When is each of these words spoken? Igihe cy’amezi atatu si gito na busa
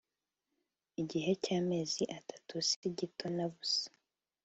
Igihe 1.01 1.31
cy’amezi 1.43 2.03
atatu 2.17 2.53
si 2.67 2.87
gito 2.97 3.25
na 3.35 3.45
busa 3.51 3.87